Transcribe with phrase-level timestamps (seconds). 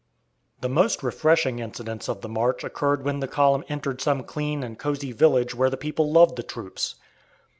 [0.61, 4.79] The most refreshing incidents of the march occurred when the column entered some clean and
[4.79, 6.95] cosy village where the people loved the troops.